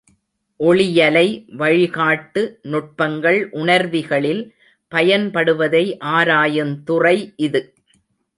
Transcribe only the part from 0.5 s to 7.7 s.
ஒளியலை வழிகாட்டு நுட்பங்கள் உணர்விகளில் பயன்படுவதை ஆராயுந் துறை இது.